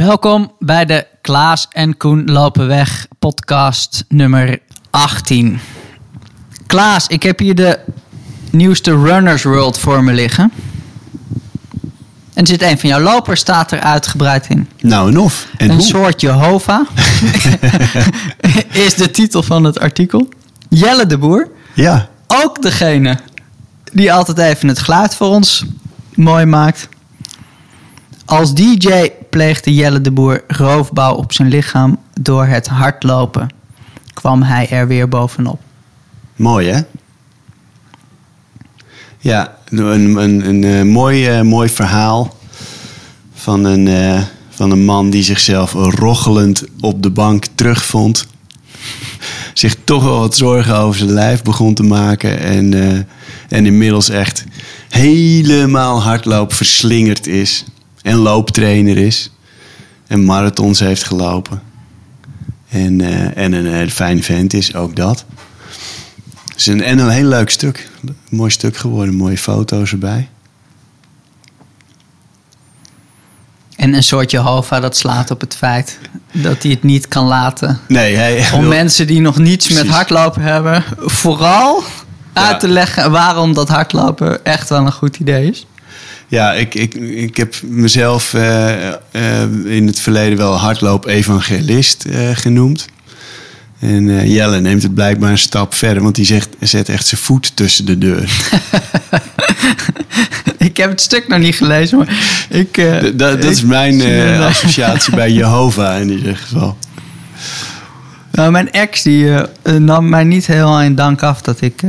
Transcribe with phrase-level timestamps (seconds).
[0.00, 4.58] Welkom bij de Klaas en Koen lopen weg podcast nummer
[4.90, 5.60] 18.
[6.66, 7.78] Klaas, ik heb hier de
[8.50, 10.52] nieuwste Runners World voor me liggen.
[12.34, 14.68] En zit een van jouw lopers, staat er uitgebreid in.
[14.80, 15.46] Nou en of.
[15.56, 15.84] En een hoe?
[15.84, 16.86] soort Jehovah
[18.86, 20.28] is de titel van het artikel.
[20.68, 23.18] Jelle de Boer, Ja, ook degene
[23.92, 25.64] die altijd even het geluid voor ons
[26.14, 26.88] mooi maakt.
[28.30, 33.48] Als DJ pleegde Jelle de Boer roofbouw op zijn lichaam door het hardlopen.
[34.14, 35.60] Kwam hij er weer bovenop.
[36.36, 36.80] mooi hè?
[39.18, 42.36] Ja, een, een, een, eh, mooi, eh, mooi verhaal
[43.34, 48.26] van een, eh, van een man die zichzelf rochelend op de bank terugvond.
[49.54, 52.38] Zich toch wel wat zorgen over zijn lijf begon te maken.
[52.38, 52.74] En,
[53.48, 54.44] en inmiddels echt
[54.88, 57.64] helemaal hardloop verslingerd is.
[58.02, 59.30] En looptrainer is.
[60.06, 61.62] En marathons heeft gelopen.
[62.68, 65.24] En, eh, en een hele fijne vent is, ook dat.
[66.54, 67.88] Dus een, en een heel leuk stuk.
[68.06, 70.28] Een mooi stuk geworden, mooie foto's erbij.
[73.76, 75.98] En een soort Jehovah dat slaat op het feit
[76.32, 77.78] dat hij het niet kan laten.
[77.88, 81.82] Nee, hij Om wil- mensen die nog niets met hardlopen hebben, vooral
[82.34, 82.46] Ja.
[82.46, 85.66] uit te leggen waarom dat hardlopen echt wel een goed idee is.
[86.30, 92.88] Ja, ik, ik, ik heb mezelf eh, eh, in het verleden wel hardloop-evangelist eh, genoemd.
[93.78, 97.56] En Jelle neemt het blijkbaar een stap verder, want die zegt, zet echt zijn voet
[97.56, 98.30] tussen de deur.
[100.58, 102.08] Ik heb het stuk nog niet gelezen, maar
[102.48, 102.74] ik...
[103.00, 104.02] dat, dat is mijn
[104.42, 106.76] associatie bij Jehovah in ieder geval.
[108.32, 109.30] Nou, mijn ex die
[109.78, 111.82] nam mij niet heel in dank af dat ik...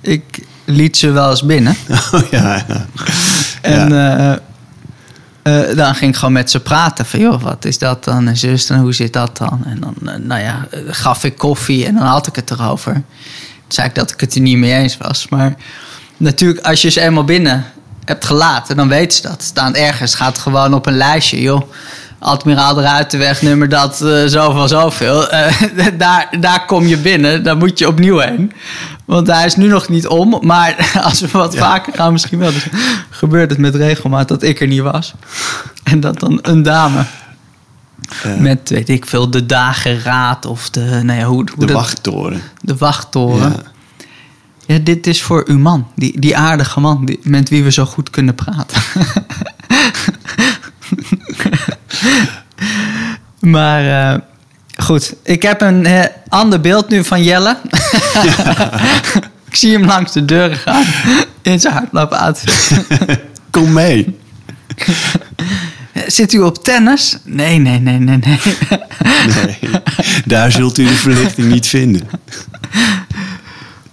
[0.00, 0.22] ik
[0.70, 1.76] liet ze wel eens binnen.
[2.12, 2.86] Oh ja, ja.
[3.62, 4.38] En Ja.
[5.42, 7.06] eh, eh, dan ging ik gewoon met ze praten.
[7.06, 8.28] Van, joh, wat is dat dan?
[8.28, 9.62] En zus, en hoe zit dat dan?
[9.66, 12.92] En dan, eh, nou ja, gaf ik koffie en dan had ik het erover.
[12.92, 13.02] Toen
[13.68, 15.26] zei ik dat ik het er niet mee eens was.
[15.28, 15.54] Maar
[16.16, 17.64] natuurlijk, als je ze eenmaal binnen
[18.04, 19.42] hebt gelaten, dan weten ze dat.
[19.42, 21.62] Staan ergens, gaat gewoon op een lijstje, joh.
[22.20, 25.28] Admiraal de Ruitenweg, nummer dat, eh, zoveel, zoveel.
[25.30, 28.52] Eh, daar, daar kom je binnen, daar moet je opnieuw heen.
[29.04, 32.52] Want hij is nu nog niet om, maar als we wat vaker gaan, misschien wel.
[32.52, 32.66] Dus
[33.10, 35.14] gebeurt het met regelmaat dat ik er niet was.
[35.82, 37.04] En dat dan een dame
[38.38, 42.42] met, weet ik veel, de dageraad of de, nou ja, hoe, hoe de dat- wachttoren.
[42.60, 43.50] de wachttoren.
[44.66, 44.74] Ja.
[44.74, 44.78] Ja.
[44.78, 48.10] dit is voor uw man, die, die aardige man die, met wie we zo goed
[48.10, 48.82] kunnen praten.
[53.56, 54.18] maar eh,
[54.76, 57.56] goed, ik heb een eh, ander beeld nu van Jelle.
[59.50, 60.84] ik zie hem langs de deuren gaan
[61.42, 62.84] in zijn hardlopen outfit.
[63.50, 64.18] Kom mee.
[66.06, 67.16] Zit u op tennis?
[67.24, 68.38] Nee, nee, nee, nee, nee.
[69.34, 69.70] Nee,
[70.24, 72.08] daar zult u de verlichting niet vinden.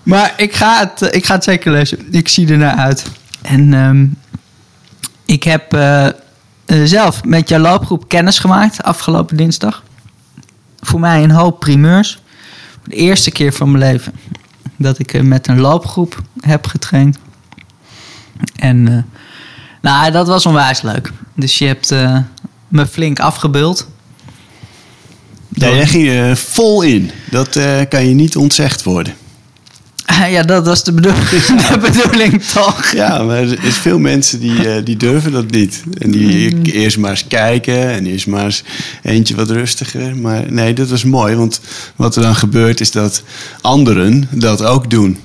[0.04, 2.08] Maar ik ga het, eh, ik ga het zeker lezen.
[2.12, 3.04] Ik zie er naar uit.
[3.42, 4.06] En ehm,
[5.26, 5.78] ik heb
[6.68, 9.84] zelf met jouw loopgroep kennis gemaakt afgelopen dinsdag.
[10.80, 12.22] Voor mij een hoop primeurs.
[12.84, 14.14] De eerste keer van mijn leven
[14.76, 17.18] dat ik eh, met een loopgroep heb getraind.
[18.56, 19.04] En eh,
[19.82, 21.12] nou, dat was onwijs leuk.
[21.34, 22.18] Dus je hebt eh,
[22.68, 23.88] me flink afgebeuld.
[25.50, 27.12] Ja, jij ging vol in.
[27.30, 29.14] Dat eh, kan je niet ontzegd worden.
[30.36, 31.30] Ja, dat was de bedoeling,
[31.72, 32.92] de bedoeling toch?
[32.92, 35.84] Ja, maar er is veel mensen die, eh, die durven dat niet.
[35.98, 38.64] En die eerst maar eens kijken en eerst maar eens
[39.04, 40.18] eentje wat rustiger.
[40.18, 41.60] Maar nee, dat was mooi, want
[41.96, 43.24] wat er dan gebeurt is dat
[43.62, 45.18] anderen dat ook doen.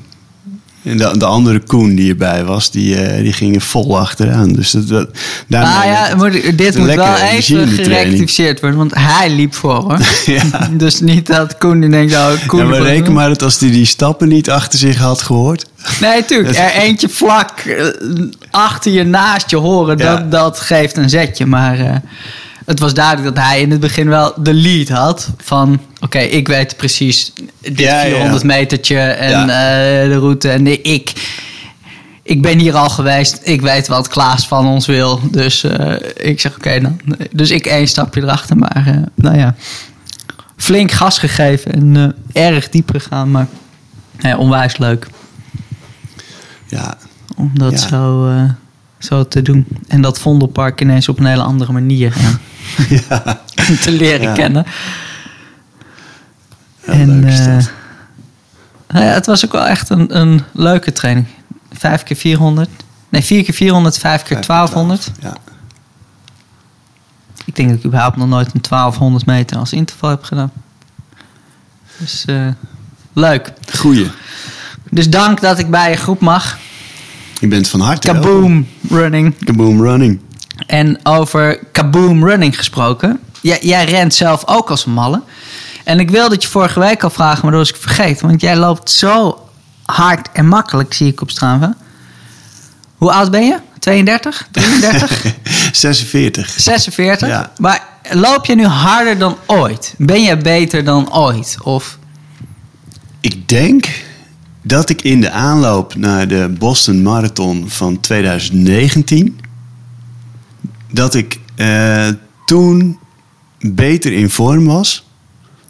[0.85, 4.53] En de, de andere Koen die erbij was, die, eh, die gingen vol achteraan.
[4.53, 5.09] Dus dat, dat,
[5.47, 9.99] Nou werd ja, dit moet wel even gerectificeerd worden, want hij liep voor hoor.
[10.27, 10.69] Ja.
[10.73, 12.61] Dus niet dat Koen die denkt, oh, Koen...
[12.61, 15.67] Ja, maar die- maar dat als hij die stappen niet achter zich had gehoord.
[16.01, 16.57] Nee, tuurlijk.
[16.59, 17.87] Er eentje vlak eh,
[18.51, 20.17] achter je, naast je horen, Ja.
[20.17, 21.47] dat, dat geeft een zetje.
[21.47, 21.97] Maar eh,
[22.73, 25.31] het was duidelijk dat hij in het begin wel de lead had.
[25.39, 28.11] Van, oké, ik weet precies dit Ja, ja, ja.
[28.11, 29.43] 400 metertje en Ja.
[29.43, 30.49] eh, de route.
[30.51, 31.13] En nee, ik,
[32.23, 33.41] ik ben hier al geweest.
[33.43, 35.21] Ik weet wat Klaas van ons wil.
[35.31, 35.95] Dus eh,
[36.31, 37.01] ik zeg, oké dan.
[37.33, 38.57] Dus ik één stapje erachter.
[38.57, 39.55] Maar eh, nou ja,
[40.57, 43.31] flink gas gegeven en erg diep gegaan.
[43.31, 43.47] Maar
[44.19, 45.07] ja, onwijs leuk
[46.67, 46.97] Ja,
[47.37, 47.89] om dat Ja.
[47.89, 48.31] zo,
[48.99, 49.67] zo te doen.
[49.89, 52.29] En dat Vondelpark ineens op een hele andere manier eh,
[53.09, 53.41] ja.
[53.81, 54.33] te leren Ja.
[54.35, 54.67] kennen.
[56.87, 57.71] Ja, en leuk is eh, dat.
[58.89, 61.27] nou ja, het was ook wel echt een, een leuke training.
[61.73, 62.69] Vijf keer 400.
[63.09, 65.11] Nee, vier keer 400, vijf keer 1200.
[65.21, 65.37] Ja.
[67.45, 70.53] Ik denk dat ik überhaupt nog nooit een 1200 meter als interval heb gedaan.
[71.99, 72.47] Dus eh,
[73.13, 73.53] leuk.
[73.77, 74.11] Goeie.
[74.91, 76.59] Dus dank dat ik bij je groep mag.
[77.41, 78.31] Je bent van harte welkom.
[78.33, 79.45] Kaboom running.
[79.45, 80.21] Kaboom running.
[80.67, 83.21] En over kaboom running gesproken.
[83.41, 85.23] Jij, jij rent zelf ook als een malle.
[85.85, 88.27] En ik wilde het je vorige week al vragen, maar dat was ik vergeten.
[88.27, 89.39] Want jij loopt zo
[89.85, 91.77] hard en makkelijk, zie ik op Strava.
[92.97, 93.59] Hoe oud ben je?
[93.79, 94.49] 32?
[94.51, 95.35] 33?
[95.73, 96.51] 46.
[96.57, 97.29] 46?
[97.29, 97.53] Ja.
[97.59, 99.95] Maar loop je nu harder dan ooit?
[99.99, 101.57] Ben je beter dan ooit?
[101.63, 101.99] Of
[103.21, 103.89] Ik denk
[104.63, 109.41] dat ik in de aanloop naar de Boston Marathon van 2019...
[110.93, 112.09] dat ik eh,
[112.45, 112.99] toen
[113.61, 115.07] beter in vorm was.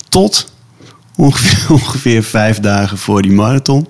[0.08, 0.52] Tot
[1.16, 3.88] ongeveer, ongeveer vijf dagen voor die marathon.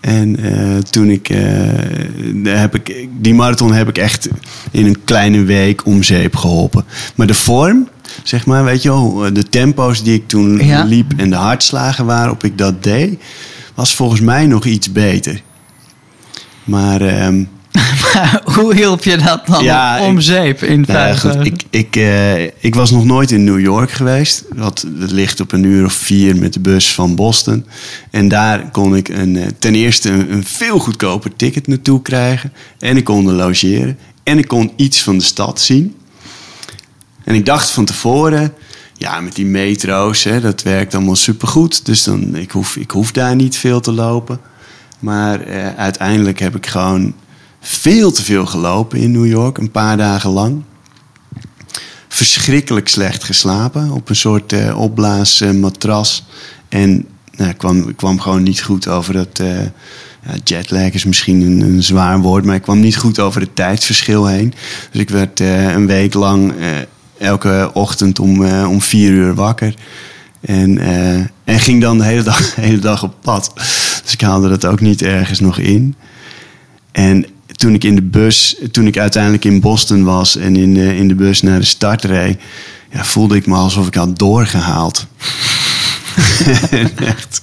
[0.00, 1.38] En eh, toen ik, eh,
[2.44, 3.08] heb ik...
[3.18, 4.28] Die marathon heb ik echt
[4.70, 6.84] in een kleine week om zeep geholpen.
[7.14, 7.88] Maar de vorm,
[8.22, 9.32] zeg maar, weet je wel...
[9.32, 10.84] De tempo's die ik toen Ja.
[10.84, 13.22] liep en de hartslagen waarop ik dat deed...
[13.74, 15.42] was volgens mij nog iets beter.
[16.64, 17.00] Maar...
[18.54, 22.74] hoe hielp je dat dan Ja, om ik- zeep in nou ik, ik, eh, ik
[22.74, 24.44] was nog nooit in New York geweest.
[24.54, 27.66] Dat, dat ligt op een uur of vier met de bus van Boston.
[28.10, 32.52] En daar kon ik een, eh, ten eerste een, een veel goedkoper ticket naartoe krijgen.
[32.78, 33.98] En ik kon er logeren.
[34.22, 35.94] En ik kon iets van de stad zien.
[37.24, 38.52] En ik dacht van tevoren,
[38.96, 41.86] ja, met die metro's, hè, dat werkt allemaal supergoed.
[41.86, 44.40] Dus dan, ik, hoef, ik hoef daar niet veel te lopen.
[44.98, 47.14] Maar eh, uiteindelijk heb ik gewoon
[47.60, 50.62] veel te veel gelopen in New York, een paar dagen lang.
[52.08, 56.24] Verschrikkelijk slecht geslapen op een soort eh opblaasmatras.
[56.68, 59.38] en nou, kwam, kwam gewoon niet goed over dat.
[59.38, 59.62] eh,
[60.26, 64.26] ja, jetlag is misschien een, zwaar woord, maar ik kwam niet goed over het tijdsverschil
[64.26, 64.54] heen.
[64.90, 66.52] Dus ik werd eh, een week lang
[67.18, 69.74] elke ochtend om, om vier uur wakker.
[70.40, 70.78] En,
[71.44, 73.52] en ging dan de hele, dag, de hele dag op pad.
[74.02, 75.94] Dus ik haalde dat ook niet ergens nog in.
[76.92, 77.26] En
[77.60, 81.08] toen ik in de bus, toen ik uiteindelijk in Boston was en in, eh, in
[81.08, 82.40] de bus naar de start reed,
[82.92, 85.06] ja, voelde ik me alsof ik had doorgehaald.
[86.96, 87.42] Echt.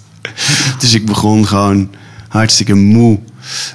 [0.79, 1.89] Dus ik begon gewoon
[2.27, 3.19] hartstikke moe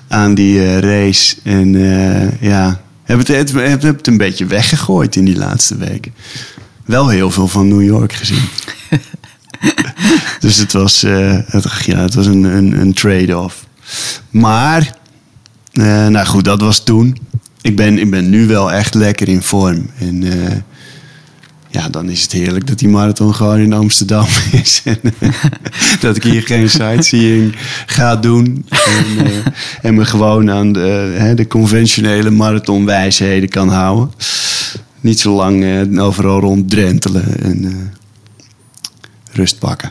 [0.08, 1.36] aan die eh, race.
[1.42, 5.76] En eh, ja, heb het, het, heb, heb het een beetje weggegooid in die laatste
[5.76, 6.14] weken.
[6.84, 8.44] Wel heel veel van New York gezien.
[10.40, 13.66] dus het was, het, ja, het was een, een, een trade-off.
[14.30, 15.00] Maar,
[15.72, 17.16] eh, nou goed, dat was toen.
[17.60, 19.90] Ik ben, ik ben nu wel echt lekker in vorm.
[19.98, 20.56] En eh,
[21.68, 24.26] ja, dan is het heerlijk dat die marathon gewoon in Amsterdam
[24.62, 24.82] is.
[24.84, 25.28] en eh,
[26.00, 27.54] dat ik hier geen sightseeing
[27.86, 28.66] ga doen.
[28.68, 29.42] En,
[29.82, 34.10] en me gewoon aan de, hè, de conventionele marathonwijsheden kan houden.
[35.00, 37.92] Niet zo lang overal ronddrentelen en
[39.32, 39.90] rust pakken.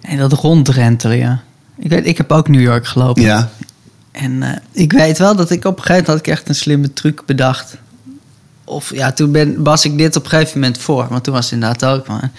[0.00, 1.42] En dat ronddrentelen, ja.
[1.78, 3.22] Ik, weet, ik heb ook New York gelopen.
[3.22, 3.50] Ja,
[4.18, 6.54] En eh, ik weet wel dat ik op een gegeven moment had ik echt een
[6.54, 7.76] slimme truc bedacht.
[8.64, 11.06] Of ja, toen ben, was ik dit op een gegeven moment voor.
[11.10, 12.30] Want toen was het inderdaad ook maar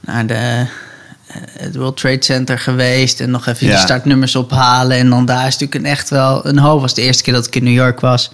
[0.00, 3.20] naar de, eh, het World Trade Center geweest.
[3.20, 3.72] En nog even Ja.
[3.74, 4.96] de startnummers ophalen.
[4.96, 6.80] En dan daar is natuurlijk een echt wel een hoop.
[6.80, 8.30] was de eerste keer dat ik in New York was.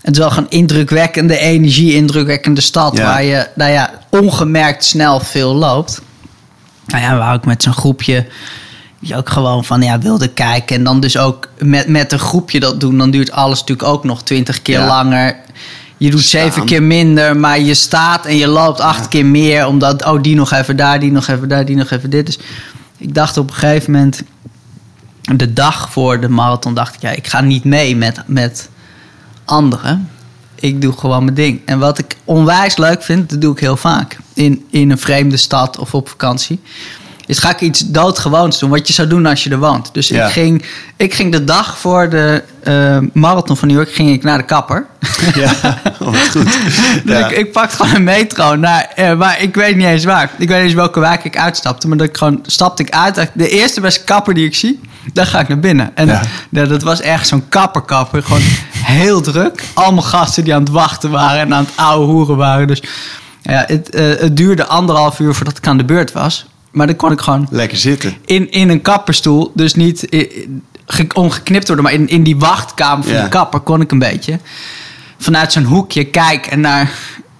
[0.00, 2.96] Het is wel gewoon indrukwekkende energie, indrukwekkende stad.
[2.96, 3.02] Ja.
[3.04, 6.00] Waar je, nou ja, ongemerkt snel veel loopt.
[6.86, 8.26] Nou ja, we waren ook met zo'n groepje
[9.02, 10.76] die ook gewoon van ja, wilde kijken.
[10.76, 14.04] En dan dus ook met, met een groepje dat doen, dan duurt alles natuurlijk ook
[14.04, 14.86] nog twintig keer Ja.
[14.86, 15.36] langer.
[15.96, 16.40] Je doet Staan.
[16.42, 19.66] zeven keer minder, maar je staat en je loopt acht keer meer.
[19.66, 22.26] Omdat, oh, die nog even daar, die nog even daar, die nog even dit.
[22.26, 22.38] Dus
[22.96, 24.22] ik dacht op een gegeven moment,
[25.20, 28.68] de dag voor de marathon, dacht ik, ja, ik ga niet mee met, met
[29.44, 30.08] anderen.
[30.54, 31.60] Ik doe gewoon mijn ding.
[31.64, 34.16] En wat ik onwijs leuk vind, dat doe ik heel vaak.
[34.34, 36.60] In, in een vreemde stad of op vakantie.
[37.32, 38.70] Is ga ik iets doodgewoons doen.
[38.70, 39.88] Wat je zou doen als je er woont.
[39.92, 40.26] Dus Ja.
[40.26, 40.64] ik, ging,
[40.96, 44.44] ik ging de dag voor de eh, marathon van New York ging ik naar de
[44.44, 44.86] kapper.
[45.34, 45.52] ja.
[45.98, 46.44] Wat goed.
[47.04, 47.28] Dus Ja.
[47.28, 50.22] ik, ik pakte gewoon een metro naar, eh, maar ik weet niet eens waar.
[50.22, 53.30] Ik weet niet eens welke wijk ik uitstapte, maar dat ik gewoon stapte ik uit.
[53.34, 54.80] De eerste beste kapper die ik zie,
[55.12, 55.90] daar ga ik naar binnen.
[55.94, 56.20] En Ja.
[56.50, 59.62] ja, dat was echt zo'n kapperkapper, gewoon heel druk.
[59.74, 62.66] Allemaal gasten die aan het wachten waren en aan het ouwe hoeren waren.
[62.66, 62.82] Dus
[63.42, 66.46] ja, het, eh, het duurde anderhalf uur voordat ik aan de beurt was.
[66.72, 68.14] Maar dan kon ik gewoon Lekker zitten.
[68.24, 70.06] in, in een kapperstoel, dus niet
[70.86, 73.22] ge- ongeknipt worden, maar in, in die wachtkamer van Ja.
[73.22, 74.38] de kapper kon ik een beetje
[75.18, 76.90] vanuit zo'n hoekje kijken naar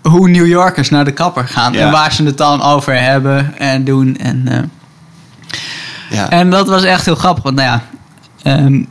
[0.03, 1.81] hoe New Yorkers naar de kapper gaan Ja.
[1.87, 4.17] en waar ze het dan over hebben en doen.
[4.17, 4.59] En, eh,
[6.11, 6.31] Ja.
[6.31, 7.85] en dat was echt heel grappig, want nou ja,
[8.43, 8.83] ehm,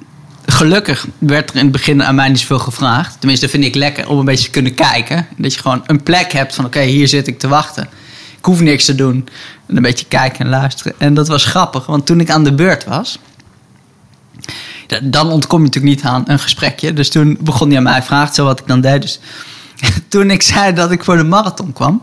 [0.45, 3.15] gelukkig werd er in het begin aan mij niet zoveel gevraagd.
[3.19, 5.27] Tenminste, dat vind ik lekker om een beetje te kunnen kijken.
[5.37, 7.87] Dat je gewoon een plek hebt van: oké, hier zit ik te wachten.
[8.41, 9.27] Ik hoef niks te doen.
[9.67, 10.93] En een beetje kijken en luisteren.
[10.97, 13.19] En dat was grappig, want toen ik aan de beurt was.
[14.87, 16.93] da- Dan ontkom je natuurlijk niet aan een gesprekje.
[16.93, 19.01] Dus toen begon hij aan mij vragen, zo wat ik dan deed.
[19.01, 19.19] Dus
[20.09, 22.01] toen ik zei dat ik voor de marathon kwam.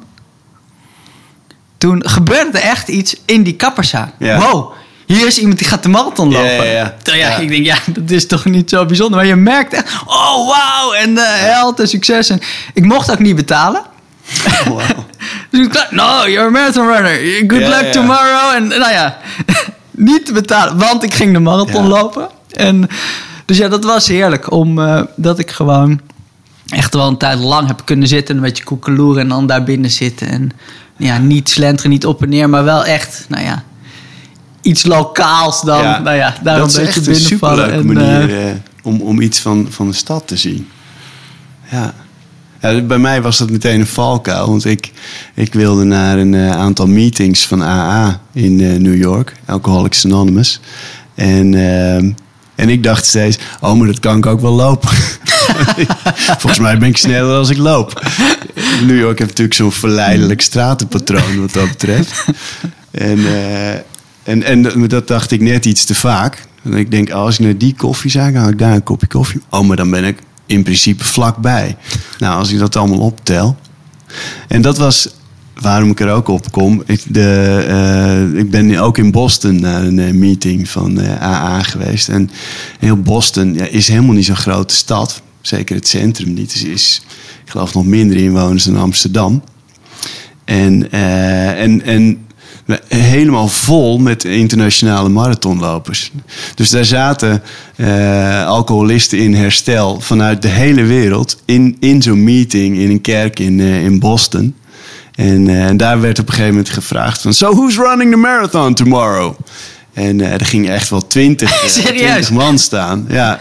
[1.79, 4.13] Toen gebeurde er echt iets in die kapperszaak.
[4.19, 4.39] Ja.
[4.41, 4.73] Wow,
[5.07, 6.49] hier is iemand die gaat de marathon lopen.
[6.51, 6.95] ja, ja.
[7.05, 7.37] Ja, Ja.
[7.37, 9.17] ik denk, ja, dat is toch niet zo bijzonder.
[9.19, 12.31] Maar je merkt echt, oh wauw, en eh, held en succes.
[12.31, 12.41] En
[12.75, 13.83] ik mocht ook niet betalen.
[14.65, 15.07] Wauw.
[15.51, 17.45] Dus ik no, you're a marathon runner.
[17.47, 17.91] Good Ja, luck ja.
[17.91, 18.55] tomorrow.
[18.55, 19.17] En nou ja,
[19.91, 21.89] niet te betalen, want ik ging de marathon Ja.
[21.89, 22.29] lopen.
[22.51, 22.89] En,
[23.45, 24.51] dus ja, dat was heerlijk.
[24.53, 26.01] Omdat dat ik gewoon
[26.69, 28.37] echt wel een tijd lang heb kunnen zitten.
[28.37, 30.29] Een beetje koekeloeren en dan daar binnen zitten.
[30.29, 30.51] En
[30.97, 32.49] ja, niet slenteren, niet op en neer.
[32.49, 33.63] Maar wel echt, nou ja,
[34.63, 35.83] iets lokaals dan.
[35.83, 37.65] Ja, nou ja, daar dat een is beetje echt een binnenvallen.
[37.65, 40.69] superleuke En, eh, manier eh, om, om iets van, van de stad te zien.
[41.71, 41.95] Ja.
[42.61, 42.81] Ja.
[42.81, 44.49] Bij mij was dat meteen een valkuil.
[44.49, 44.93] Want ik,
[45.35, 49.35] ik wilde naar een eh, aantal meetings van AA in eh, New York.
[49.47, 50.61] Alcoholics Anonymous.
[51.15, 52.11] En, ehm,
[52.55, 54.89] en ik dacht steeds, oh, maar dat kan ik ook wel lopen.
[56.41, 58.03] Volgens mij ben ik sneller als ik loop.
[58.87, 62.25] New York heeft natuurlijk zo'n verleidelijk stratenpatroon wat dat betreft.
[62.91, 63.73] En, eh,
[64.23, 66.47] en, en dat dacht ik net iets te vaak.
[66.63, 69.41] En ik denk, als ik naar die koffiezaak ga, haal ik daar een kopje koffie.
[69.51, 71.77] Oh, maar dan ben ik in principe vlakbij.
[72.19, 73.57] Nou, als ik dat allemaal optel.
[74.49, 75.09] En dat was
[75.61, 76.83] waarom ik er ook op kom.
[76.87, 81.63] Ik, de, eh, ik ben ook in Boston naar een eh, meeting van eh, AA
[81.63, 82.09] geweest.
[82.09, 82.31] En
[82.79, 85.23] heel Boston ja, is helemaal niet zo'n grote stad.
[85.41, 86.53] Zeker het centrum niet.
[86.53, 87.03] Het is,
[87.45, 89.43] ik geloof, nog minder inwoners dan Amsterdam.
[90.45, 92.27] En, en, en
[92.89, 96.13] helemaal vol met internationale marathonlopers.
[96.55, 97.43] Dus daar zaten
[97.77, 103.39] eh, alcoholisten in herstel vanuit de hele wereld in, in zo'n meeting in een kerk
[103.39, 104.55] in, eh, in Boston.
[105.15, 107.35] En, eh, en daar werd op een gegeven moment gevraagd van...
[107.35, 109.35] So who's running the marathon tomorrow?
[109.93, 111.69] En eh, er gingen echt wel twintig, eh?
[111.69, 113.07] 20 man staan.
[113.09, 113.41] Ja.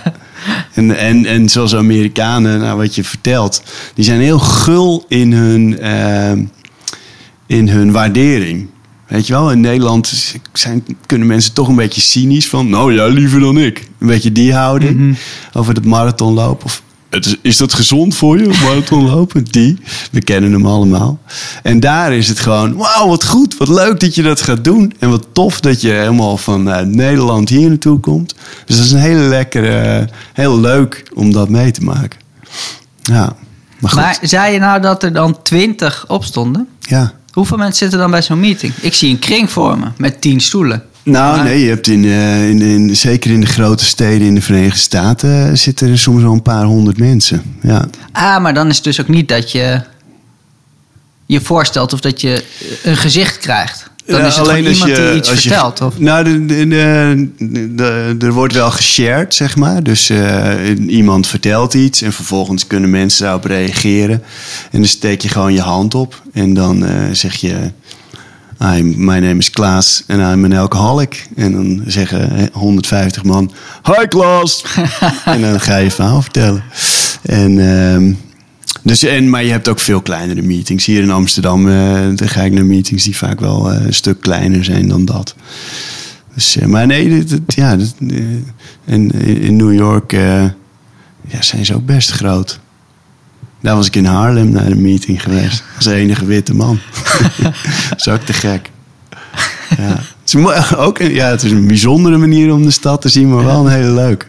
[0.73, 3.63] En, en, en zoals Amerikanen, nou, wat je vertelt...
[3.93, 6.31] die zijn heel gul in hun, eh,
[7.47, 8.67] in hun waardering.
[9.07, 12.69] Weet je wel, in Nederland zijn, kunnen mensen toch een beetje cynisch van...
[12.69, 13.89] nou ja, liever dan ik.
[13.99, 15.17] Een beetje die houding
[15.53, 16.65] over het marathonlopen.
[16.65, 19.43] Of, het is, is dat gezond voor je, marathonlopen?
[19.51, 19.77] Die.
[20.11, 21.19] We kennen hem allemaal.
[21.63, 23.57] En daar is het gewoon, wauw, wat goed.
[23.57, 24.93] Wat leuk dat je dat gaat doen.
[24.99, 28.35] En wat tof dat je helemaal van eh, Nederland hier naartoe komt.
[28.65, 32.19] Dus dat is een hele lekkere, heel leuk om dat mee te maken.
[33.01, 33.35] Ja,
[33.79, 33.99] maar goed.
[33.99, 36.67] Maar zei je nou dat er dan twintig opstonden?
[36.79, 37.13] ja.
[37.37, 38.73] Hoeveel mensen zitten dan bij zo'n meeting?
[38.81, 40.83] Ik zie een kring vormen met tien stoelen.
[41.03, 44.35] Nou, Maar- nee, je hebt in, eh, in, in, zeker in de grote steden in
[44.35, 45.47] de Verenigde Staten...
[45.49, 47.57] eh, zitten er soms wel een paar honderd mensen.
[47.61, 47.87] Ja.
[48.11, 49.81] Ah, maar dan is het dus ook niet dat je
[51.25, 52.43] je voorstelt of dat je
[52.83, 53.86] een gezicht krijgt.
[54.07, 55.81] Dan is het als iemand je- die iets als je- vertelt.
[55.81, 55.99] Of?
[55.99, 59.83] Nou, de, de, de- de- er wordt wel geshared, zeg maar.
[59.83, 60.53] Dus eh,
[60.87, 64.23] iemand vertelt iets en vervolgens kunnen mensen daarop reageren.
[64.71, 67.55] En dan steek je gewoon je hand op en dan eh, zeg je...
[68.59, 71.27] Hi, my name is Klaas en I'm an alcoholic.
[71.35, 73.51] En dan zeggen eh, 150 man...
[73.83, 74.63] Hi Klaas!
[75.25, 76.63] en dan ga je je verhaal vertellen.
[77.21, 77.59] En...
[77.59, 78.13] ehm,
[78.81, 80.85] dus, en, maar je hebt ook veel kleinere meetings.
[80.85, 81.65] Hier in Amsterdam
[82.15, 85.35] dan ga ik naar meetings die vaak wel eh, een stuk kleiner zijn dan dat.
[86.33, 87.93] Dus, eh, maar nee, dit, dit- ja, dit,
[88.85, 92.59] en in in New York ja, zijn ze ook best groot.
[93.61, 95.63] Daar was ik in Haarlem naar een meeting geweest.
[95.75, 96.79] Als enige witte man.
[97.89, 98.71] dat is ook te gek.
[99.77, 99.99] Ja.
[100.23, 103.29] Het, is ook een, ja, het is een bijzondere manier om de stad te zien,
[103.29, 104.27] maar wel een hele leuk.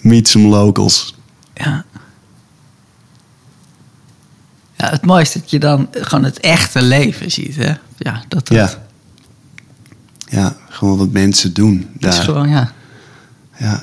[0.00, 1.14] Meet some locals.
[1.54, 1.84] Ja.
[4.80, 7.56] Ja, het mooiste is dat je dan gewoon het echte leven ziet.
[7.56, 7.72] Hè?
[7.96, 8.70] Ja, dat, dat Ja.
[10.26, 12.12] Ja, gewoon wat mensen doen is daar.
[12.12, 12.72] gewoon, ja.
[13.58, 13.82] Ja.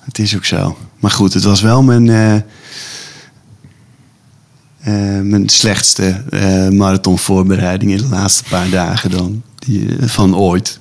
[0.00, 0.78] Het is ook zo.
[0.98, 2.42] Maar goed, het was wel mijn, eh, eh,
[5.22, 9.42] mijn slechtste eh, marathonvoorbereiding in de laatste paar dagen dan.
[9.58, 10.80] Die, van ooit.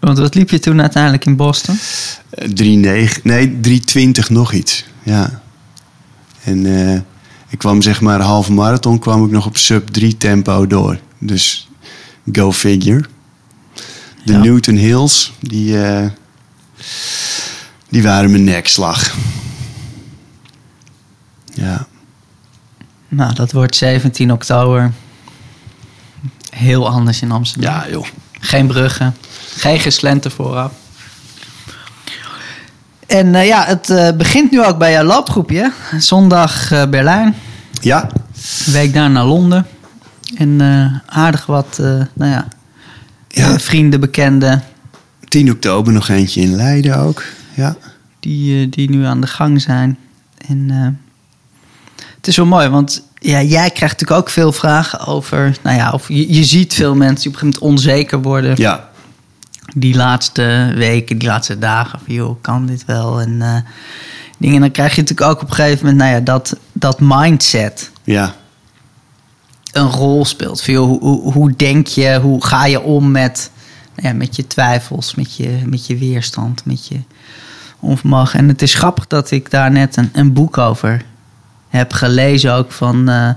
[0.00, 1.78] Want wat liep je toen uiteindelijk in Boston?
[2.30, 4.84] Eh, 3,9, nee, 3,20 nog iets.
[5.02, 5.42] Ja.
[6.48, 7.00] En eh,
[7.48, 10.98] ik kwam zeg maar halve marathon kwam ik nog op sub 3 tempo door.
[11.18, 11.68] Dus
[12.32, 13.04] go figure.
[14.24, 14.38] De Ja.
[14.38, 16.06] Newton Hills, die, eh,
[17.88, 19.14] die waren mijn nekslag.
[21.54, 21.86] Ja.
[23.08, 24.92] Nou, dat wordt 17 oktober.
[26.50, 27.72] Heel anders in Amsterdam.
[27.72, 28.06] Ja, joh.
[28.40, 29.14] Geen bruggen.
[29.56, 30.72] Geen geslenter vooraf.
[33.08, 35.72] En eh, ja, het eh, begint nu ook bij jouw loopgroepje.
[35.98, 37.34] Zondag eh, Berlijn.
[37.80, 38.10] Ja,
[38.72, 39.66] week daar naar Londen.
[40.34, 40.60] En
[41.06, 41.78] aardig wat
[42.12, 42.48] nou ja,
[43.28, 43.58] Ja.
[43.58, 44.62] vrienden, bekenden...
[45.28, 47.22] 10 oktober nog eentje in Leiden ook.
[47.54, 47.76] Ja.
[48.20, 49.98] die, die nu aan de gang zijn.
[50.48, 50.70] En
[52.16, 55.56] het is wel mooi, want ja, jij krijgt natuurlijk ook veel vragen over...
[55.62, 58.54] Nou ja, of je, je ziet veel mensen die op een gegeven moment onzeker worden...
[58.56, 58.88] Ja.
[59.80, 61.98] Die laatste weken, die laatste dagen.
[62.04, 63.20] Van, joh, kan dit wel?
[63.20, 63.56] En eh,
[64.38, 64.54] dingen.
[64.54, 66.02] En dan krijg je natuurlijk ook op een gegeven moment...
[66.02, 68.34] nou ja, dat, dat mindset Ja.
[69.72, 70.62] een rol speelt.
[70.62, 73.50] Van, joh, hoe, hoe, hoe denk je, hoe ga je om met,
[73.94, 77.00] nou ja, met je twijfels, met je, met je weerstand, met je
[77.80, 78.38] onvermogen.
[78.38, 81.04] En het is grappig dat ik daar net een, een boek over
[81.68, 83.08] heb gelezen ook van...
[83.08, 83.30] eh,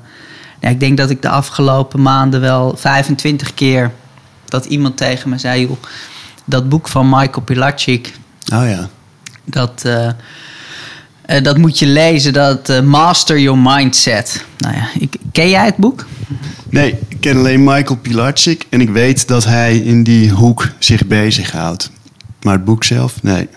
[0.59, 3.91] ja, ik denk dat ik de afgelopen maanden wel 25 keer...
[4.45, 5.61] dat iemand tegen me zei...
[5.61, 5.77] Joh,
[6.51, 8.13] dat boek van Michael Pilacic,
[8.53, 8.89] Oh ja.
[9.43, 10.07] dat, eh,
[11.21, 14.45] eh, dat moet je lezen, dat eh, Master Your Mindset.
[14.57, 16.05] Nou ja, ik, ken jij het boek?
[16.69, 21.07] Nee, ik ken alleen Michael Pilarczyk en ik weet dat hij in die hoek zich
[21.07, 21.91] bezighoudt.
[22.41, 23.47] Maar het boek zelf, nee.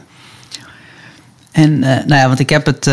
[1.53, 2.91] En nou ja, want ik heb het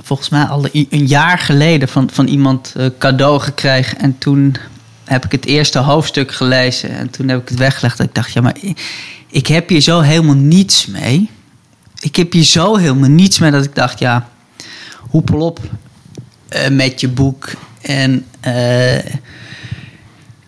[0.00, 3.98] volgens mij al een jaar geleden van, van iemand cadeau gekregen.
[3.98, 4.56] En toen
[5.04, 6.90] heb ik het eerste hoofdstuk gelezen.
[6.90, 7.98] En toen heb ik het weggelegd.
[7.98, 8.56] En ik dacht, ja, maar
[9.32, 11.30] ik, heb hier zo helemaal niets mee.
[12.00, 14.28] Ik heb hier zo helemaal niets mee dat ik dacht, ja,
[14.98, 15.60] hoepel op
[16.48, 17.50] eh, met je boek.
[17.80, 19.14] En eh,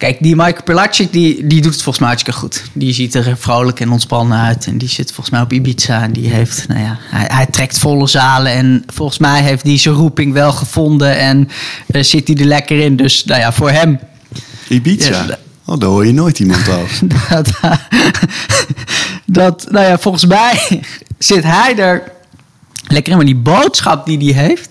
[0.05, 2.63] Kijk, die Michael Pilacic, die, die doet het volgens mij hartstikke goed.
[2.73, 4.67] Die ziet er vrolijk en ontspannen uit.
[4.67, 6.03] En die zit volgens mij op Ibiza.
[6.03, 8.53] En die heeft, nou ja, hij, hij trekt volle zalen.
[8.53, 11.19] En volgens mij heeft hij zijn roeping wel gevonden.
[11.19, 11.49] En
[11.87, 12.97] eh, zit hij er lekker in.
[12.97, 13.99] Dus, nou ja, voor hem...
[14.69, 15.25] Ibiza.
[15.29, 17.09] Ja, oh, daar hoor je nooit iemand over.
[17.31, 17.51] Dat,
[19.25, 20.83] dat, nou ja, volgens mij
[21.19, 22.13] zit hij er
[22.87, 23.19] lekker in.
[23.19, 24.71] Maar die boodschap die hij heeft...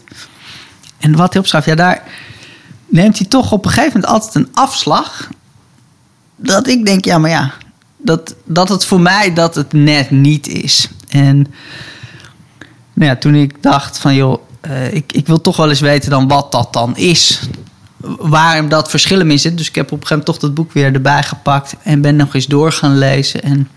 [0.98, 2.04] En wat hij opschrijft, ja, daar
[2.88, 5.30] neemt hij toch op een gegeven moment altijd een afslag.
[6.36, 7.54] Dat ik denk, ja, maar ja,
[7.98, 10.88] dat, dat het voor mij dat het net niet is.
[11.10, 11.38] En
[12.94, 16.10] nou ja, toen ik dacht van, joh, eh, ik, ik wil toch wel eens weten
[16.10, 17.40] dan wat dat dan is.
[18.20, 19.58] Waarom dat verschil in zit.
[19.58, 21.76] Dus ik heb op een gegeven moment toch dat boek weer erbij gepakt.
[21.84, 23.44] En ben nog eens door gaan lezen.
[23.44, 23.70] En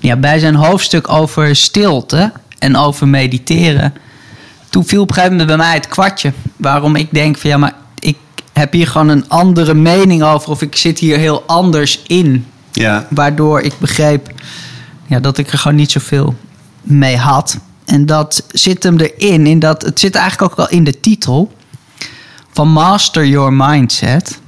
[0.00, 3.94] ja, bij zijn hoofdstuk over stilte en over mediteren
[4.70, 6.32] toen viel op een gegeven moment bij mij het kwartje.
[6.56, 8.16] Waarom ik denk van ja, maar ik
[8.52, 10.50] heb hier gewoon een andere mening over.
[10.50, 12.46] Of ik zit hier heel anders in.
[12.72, 14.30] Ja, Waardoor ik begreep
[15.06, 16.34] ja, dat ik er gewoon niet zoveel
[16.82, 17.58] mee had.
[17.84, 19.46] En dat zit hem erin.
[19.46, 21.52] In dat, het zit eigenlijk ook wel in de titel.
[22.58, 24.40] Van Master Your Mindset.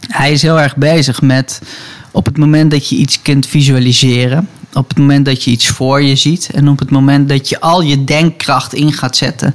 [0.00, 1.62] Hij is heel erg bezig met
[2.10, 4.48] op het moment dat je iets kunt visualiseren.
[4.72, 6.50] Op het moment dat je iets voor je ziet.
[6.54, 9.54] En op het moment dat je al je denkkracht in gaat zetten.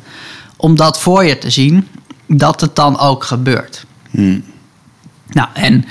[0.58, 1.88] Om dat voor je te zien.
[2.28, 3.86] Dat het dan ook gebeurt.
[5.28, 5.86] Nou, en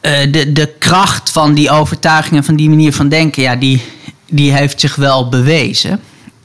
[0.00, 3.82] eh, de, de kracht van die overtuigingen, van die manier van denken, ja, die,
[4.30, 6.00] die heeft zich wel bewezen.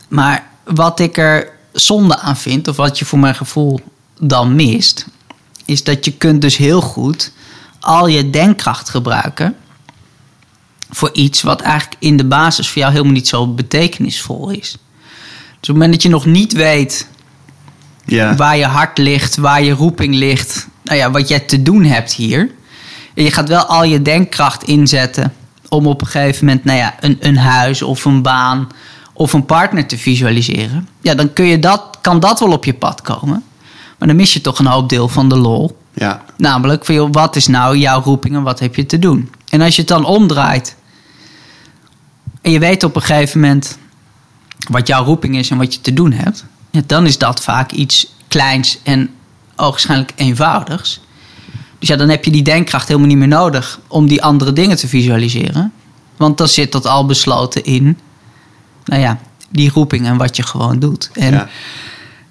[0.08, 3.80] Maar wat ik er zonde aan vind, of wat je voor mijn gevoel
[4.20, 5.08] dan mist,
[5.66, 7.32] is dat je kunt dus heel goed
[7.80, 9.56] al je denkkracht gebruiken
[10.90, 14.72] voor iets wat eigenlijk in de basis voor jou helemaal niet zo betekenisvol is.
[14.72, 17.08] Dus op het moment dat je nog niet weet
[18.06, 18.36] ja.
[18.36, 22.14] waar je hart ligt, waar je roeping ligt, nou ja, wat jij te doen hebt
[22.14, 22.52] hier.
[23.14, 25.34] En je gaat wel al je denkkracht inzetten
[25.70, 28.68] om op een gegeven moment, nou ja, een, een huis of een baan
[29.14, 30.88] of een partner te visualiseren.
[31.02, 33.44] Ja, dan kun je dat, kan dat wel op je pad komen.
[33.98, 35.78] Maar dan mis je toch een hoop deel van de lol.
[35.94, 36.24] ja.
[36.38, 39.32] Namelijk, van, joh, wat is nou jouw roeping en wat heb je te doen?
[39.50, 40.76] En als je het dan omdraait
[42.42, 43.78] en je weet op een gegeven moment
[44.70, 47.72] wat jouw roeping is en wat je te doen hebt, ja, dan is dat vaak
[47.72, 49.10] iets kleins en
[49.56, 51.02] ogenschijnlijk eenvoudigs.
[51.80, 54.78] Dus ja, dan heb je die denkkracht helemaal niet meer nodig om die andere dingen
[54.78, 55.74] te visualiseren.
[56.18, 57.98] Want dan zit dat al besloten in,
[58.86, 59.20] nou ja,
[59.50, 61.10] die roeping en wat je gewoon doet.
[61.14, 61.48] En ja.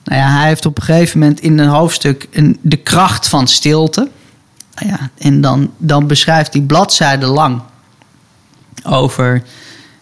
[0.05, 3.49] nou ja, hij heeft op een gegeven moment in een hoofdstuk een, de kracht van
[3.49, 4.09] stilte.
[4.75, 7.62] Nou ja, en dan, dan beschrijft hij bladzijden lang
[8.85, 9.43] over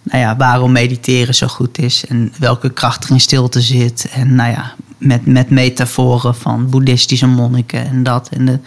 [0.03, 4.09] nou ja, waarom mediteren zo goed is en welke kracht er in stilte zit.
[4.13, 8.29] En nou ja, met, met metaforen van boeddhistische monniken en dat.
[8.29, 8.59] En, de,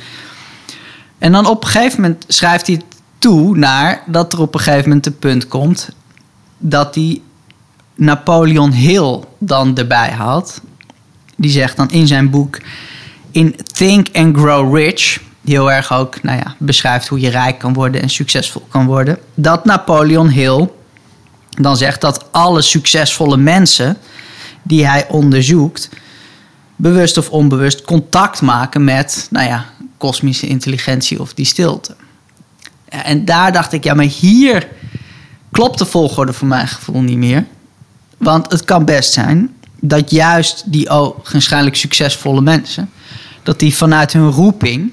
[1.18, 2.82] en dan op een gegeven moment schrijft hij
[3.18, 5.90] toe naar dat er op een gegeven moment een punt komt
[6.58, 7.22] dat hij
[7.96, 10.62] Napoleon Hill dan erbij haalt.
[11.36, 12.60] Die zegt dan in zijn boek:
[13.32, 17.74] In Think and Grow Rich heel erg ook nou ja, beschrijft hoe je rijk kan
[17.74, 19.18] worden en succesvol kan worden.
[19.34, 20.70] Dat Napoleon Hill
[21.50, 23.98] dan zegt dat alle succesvolle mensen
[24.62, 25.90] die hij onderzoekt,
[26.76, 29.66] bewust of onbewust contact maken met, nou ja,
[29.98, 31.96] kosmische intelligentie of die stilte.
[32.86, 34.68] En daar dacht ik, ja, maar hier
[35.52, 37.46] klopt de volgorde voor mijn gevoel niet meer.
[38.18, 40.90] Want het kan best zijn dat juist die
[41.32, 42.90] waarschijnlijk succesvolle mensen,
[43.44, 44.92] dat die vanuit hun roeping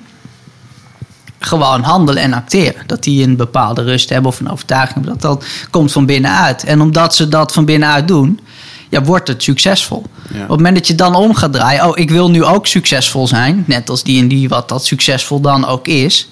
[1.39, 2.83] gewoon handelen en acteren.
[2.87, 5.13] Dat die een bepaalde rust hebben of een overtuiging hebben.
[5.13, 6.65] Dat dat komt van binnenuit.
[6.65, 8.41] En omdat ze dat van binnenuit doen,
[8.89, 10.05] ja, wordt het succesvol.
[10.33, 13.27] Op het moment dat je dan om gaat draaien, oh, ik wil nu ook succesvol
[13.27, 16.31] zijn, net als die en die wat dat succesvol dan ook is.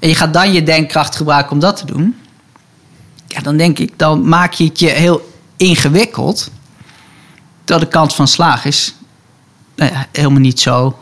[0.00, 2.16] En je gaat dan je denkkracht gebruiken om dat te doen.
[3.26, 6.50] Ja, dan denk ik, dan maak je het je heel ingewikkeld.
[7.64, 8.94] Dat de kans van slaag is
[9.76, 10.98] nou ja, helemaal niet zo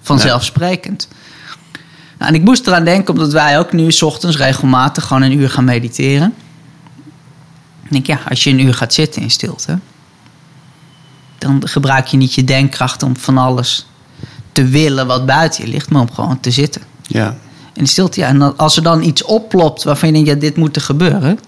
[0.00, 1.08] vanzelfsprekend.
[2.18, 5.38] Nou, en ik moest eraan denken, omdat wij ook nu s ochtends regelmatig gewoon een
[5.38, 6.34] uur gaan mediteren.
[7.82, 9.78] Ik denk, ja, als je een uur gaat zitten in stilte,
[11.38, 13.86] dan gebruik je niet je denkkracht om van alles
[14.52, 16.82] te willen wat buiten je ligt, maar om gewoon te zitten.
[17.02, 17.36] Ja.
[17.72, 18.26] In stilte, ja.
[18.26, 21.38] En als er dan iets oplopt waarvan je denkt, ja, dit moet er gebeuren.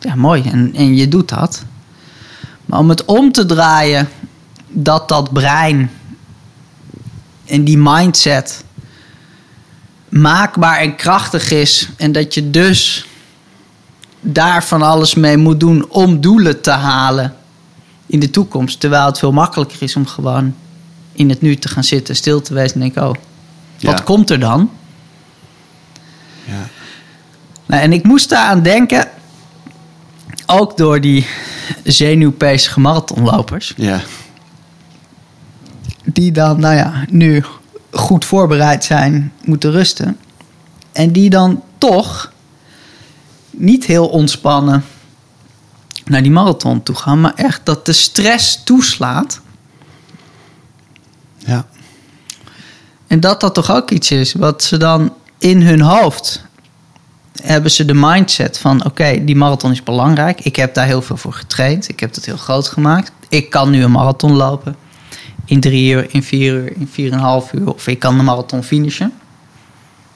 [0.00, 0.42] Ja, mooi.
[0.42, 1.64] En, en je doet dat.
[2.66, 4.08] Maar om het om te draaien,
[4.68, 5.90] dat dat brein
[7.44, 8.64] en die mindset
[10.08, 11.88] maakbaar en krachtig is.
[11.96, 13.06] En dat je dus
[14.20, 17.34] daar van alles mee moet doen om doelen te halen
[18.06, 18.80] in de toekomst.
[18.80, 20.54] Terwijl het veel makkelijker is om gewoon
[21.12, 24.04] in het nu te gaan zitten, stil te wezen en denken: oh, wat Ja.
[24.04, 24.70] komt er dan?
[26.44, 26.68] Ja.
[27.66, 29.08] Nou, en ik moest daaraan denken,
[30.50, 31.26] ook door die
[31.84, 33.72] zenuwpezige marathonlopers.
[33.76, 34.00] Ja.
[36.04, 37.44] die dan, nou ja, nu
[37.90, 40.18] goed voorbereid zijn, moeten rusten.
[40.92, 42.32] En die dan toch
[43.50, 44.84] niet heel ontspannen
[46.04, 49.40] naar die marathon toe gaan, maar echt dat de stress toeslaat.
[51.38, 51.66] Ja.
[53.06, 56.46] En dat dat toch ook iets is wat ze dan in hun hoofd
[57.42, 60.40] hebben ze de mindset van: oké, die marathon is belangrijk.
[60.40, 61.88] Ik heb daar heel veel voor getraind.
[61.88, 63.12] Ik heb dat heel groot gemaakt.
[63.28, 64.76] Ik kan nu een marathon lopen.
[65.44, 67.74] In drie uur, in vier uur, in vier en een half uur.
[67.74, 69.12] Of ik kan de marathon finishen.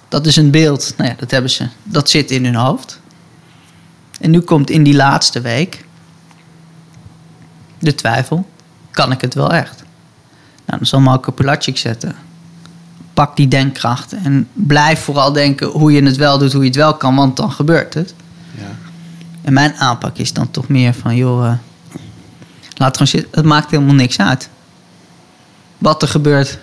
[0.09, 0.95] Dat is een beeld.
[0.97, 1.69] Nou ja, dat hebben ze.
[1.83, 3.01] Dat zit in hun hoofd.
[4.21, 5.85] En nu komt in die laatste week
[7.79, 8.47] de twijfel:
[8.91, 9.83] kan ik het wel echt?
[10.67, 12.17] Nou, dan zal Marco Pilacic zetten
[13.15, 16.77] pak die denkkracht en blijf vooral denken hoe je het wel doet, hoe je het
[16.77, 18.15] wel kan, want dan gebeurt het.
[18.59, 18.77] Ja.
[19.43, 21.53] En mijn aanpak is dan toch meer van, joh, eh,
[22.77, 23.31] laat gewoon zitten.
[23.33, 24.49] Het maakt helemaal niks uit.
[25.79, 26.59] Wat er gebeurt,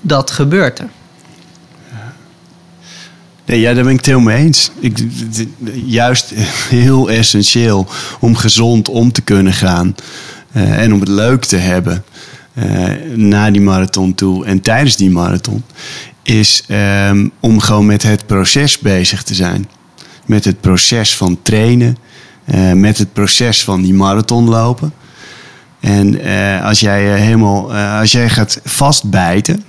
[0.00, 0.88] dat gebeurt er.
[3.44, 4.70] Nee, ja, daar ben ik het helemaal mee eens.
[4.78, 4.98] Ik,
[5.84, 6.32] juist
[6.68, 7.88] heel essentieel
[8.20, 9.94] om gezond om te kunnen gaan.
[10.52, 12.04] eh, en om het leuk te hebben
[13.14, 15.62] na die marathon toe en tijdens die marathon.
[16.22, 19.68] Is ehm, om gewoon met het proces bezig te zijn.
[20.26, 21.96] Met het proces van trainen.
[22.44, 24.92] eh, met het proces van die marathon lopen.
[25.80, 29.64] En eh, als jij eh, helemaal, eh, als jij gaat vastbijten,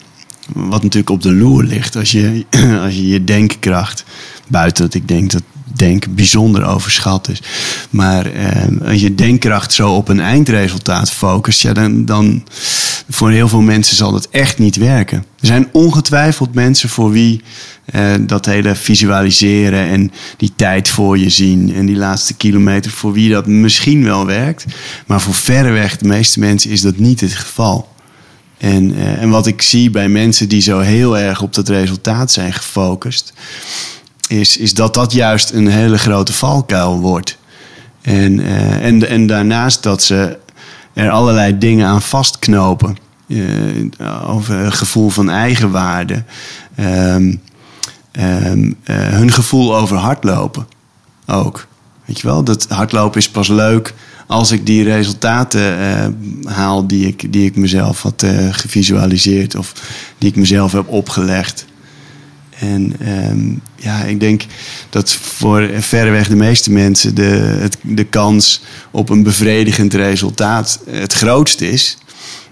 [0.53, 2.45] wat natuurlijk op de loer ligt, als je
[2.85, 4.03] als je, je denkkracht,
[4.47, 7.41] buiten dat ik denk dat denken bijzonder overschat is,
[7.89, 12.43] maar eh, als je denkkracht zo op een eindresultaat focust, ja, dan, dan
[13.10, 15.17] voor heel veel mensen zal dat echt niet werken.
[15.39, 17.41] Er zijn ongetwijfeld mensen voor wie
[17.86, 23.13] eh, dat hele visualiseren en die tijd voor je zien en die laatste kilometer, voor
[23.13, 24.65] wie dat misschien wel werkt.
[25.08, 27.91] Maar voor verreweg de meeste mensen is dat niet het geval.
[28.58, 32.32] En, eh, en wat ik zie bij mensen die zo heel erg op dat resultaat
[32.32, 33.34] zijn gefocust,
[34.27, 37.38] is, is dat dat juist een hele grote valkuil wordt.
[38.01, 40.38] En, eh, en, en daarnaast dat ze
[40.93, 42.97] er allerlei dingen aan vastknopen.
[43.27, 46.23] Eh, over gevoel van eigenwaarde.
[46.75, 47.15] Eh,
[48.91, 50.67] hun gevoel over hardlopen
[51.25, 51.67] ook.
[52.05, 53.93] Weet je wel, dat hardlopen is pas leuk
[54.27, 55.75] als ik die resultaten
[56.45, 59.73] haal die ik, die ik mezelf had gevisualiseerd of
[60.17, 61.65] die ik mezelf heb opgelegd.
[62.63, 64.45] En ehm, ja, ik denk
[64.89, 71.13] dat voor verreweg de meeste mensen de, het, de kans op een bevredigend resultaat het
[71.13, 71.97] grootst is.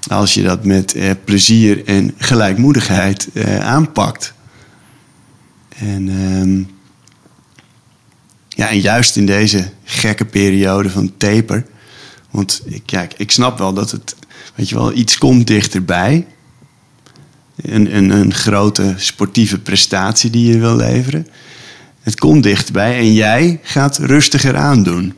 [0.09, 4.33] Als je dat met eh, plezier en gelijkmoedigheid eh, aanpakt.
[5.77, 6.63] En, ehm,
[8.47, 11.65] ja, en juist in deze gekke periode van taper.
[12.31, 14.15] Want ik- ik snap wel dat het,
[14.55, 16.25] weet je wel, iets komt dichterbij.
[17.61, 21.27] Een, een, grote sportieve prestatie die je wil leveren.
[22.01, 25.13] Het komt dichtbij en jij gaat rustiger aandoen.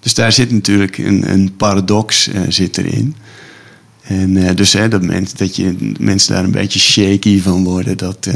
[0.00, 3.14] Dus daar zit natuurlijk een, een paradox uh, zit erin.
[4.02, 7.96] En uh, dus hè, dat, mens, dat je, mensen daar een beetje shaky van worden,
[7.96, 8.34] dat, uh,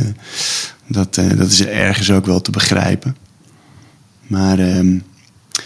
[0.86, 3.16] dat, dat is ergens ook wel te begrijpen.
[4.26, 5.02] Maar um,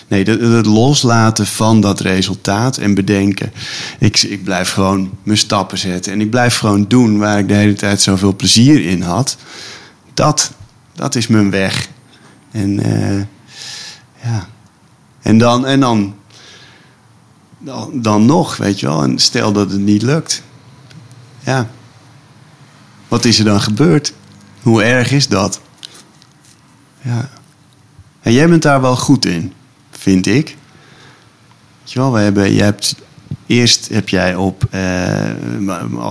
[0.09, 3.53] nee, het, loslaten van dat resultaat en bedenken.
[3.99, 7.55] Ik, ik blijf gewoon mijn stappen zetten en ik blijf gewoon doen waar ik de
[7.55, 9.37] hele tijd zoveel plezier in had.
[10.15, 10.53] Dat,
[10.95, 11.89] dat is mijn weg.
[12.51, 12.81] En
[14.23, 14.49] ja.
[15.23, 16.15] En dan, en dan,
[17.59, 19.03] dan, dan nog, weet je wel.
[19.03, 20.43] En stel dat het niet lukt.
[21.41, 21.71] Ja.
[23.09, 24.13] Wat is er dan gebeurd?
[24.63, 25.61] Hoe erg is dat?
[27.01, 27.31] Ja.
[28.21, 29.53] En jij bent daar wel goed in,
[30.03, 30.57] vind ik.
[31.95, 32.95] We hebben, je hebt,
[33.47, 35.31] eerst heb jij op, eh,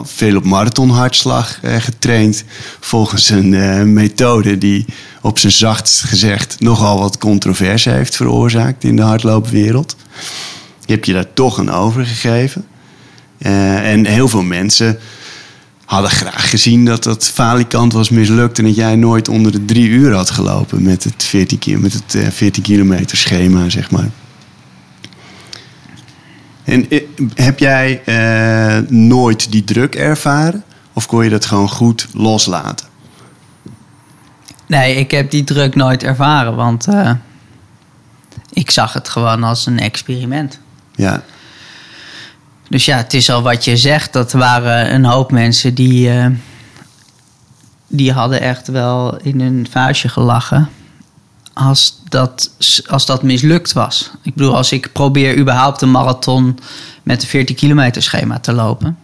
[0.03, 2.43] veel op marathonhartslag eh, getraind.
[2.79, 4.85] Volgens een eh, methode die
[5.21, 9.95] op zijn zachtst gezegd nogal wat controverse heeft veroorzaakt in de hardloopwereld.
[10.85, 12.65] Je hebt je daar toch een overgegeven.
[13.39, 14.99] Uh, en heel veel mensen
[15.91, 19.87] hadden graag gezien dat dat falikant was mislukt en dat jij nooit onder de drie
[19.87, 24.09] uur had gelopen met het 14, met het, uh, 14 kilometer schema, zeg maar.
[26.63, 27.01] En eh,
[27.33, 30.63] heb jij uh, nooit die druk ervaren?
[30.93, 32.87] Of kon je dat gewoon goed loslaten?
[34.67, 37.11] Nee, ik heb die druk nooit ervaren, want uh,
[38.53, 40.59] ik zag het gewoon als een experiment.
[40.95, 41.23] Ja.
[42.71, 44.13] Dus ja, het is al wat je zegt.
[44.13, 46.25] Dat waren een hoop mensen die, uh,
[47.87, 50.69] die hadden echt wel in hun vuistje gelachen.
[51.53, 52.51] Als dat,
[52.87, 54.11] als dat mislukt was.
[54.21, 56.59] Ik bedoel, als ik probeer überhaupt een marathon
[57.03, 58.97] met een 14 kilometer schema te lopen.